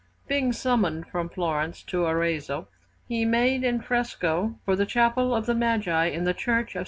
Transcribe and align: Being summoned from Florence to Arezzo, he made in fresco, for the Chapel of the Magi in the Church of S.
Being 0.27 0.51
summoned 0.51 1.05
from 1.09 1.29
Florence 1.29 1.83
to 1.83 2.05
Arezzo, 2.07 2.67
he 3.07 3.23
made 3.23 3.63
in 3.63 3.81
fresco, 3.81 4.57
for 4.65 4.75
the 4.75 4.87
Chapel 4.87 5.35
of 5.35 5.45
the 5.45 5.53
Magi 5.53 6.05
in 6.07 6.23
the 6.23 6.33
Church 6.33 6.73
of 6.73 6.79
S. 6.79 6.79